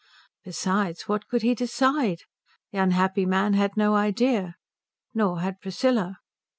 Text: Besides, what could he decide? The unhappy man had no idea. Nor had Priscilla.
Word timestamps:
Besides, 0.43 1.03
what 1.03 1.27
could 1.27 1.43
he 1.43 1.53
decide? 1.53 2.23
The 2.71 2.79
unhappy 2.79 3.23
man 3.27 3.53
had 3.53 3.77
no 3.77 3.93
idea. 3.93 4.55
Nor 5.13 5.41
had 5.41 5.61
Priscilla. 5.61 6.17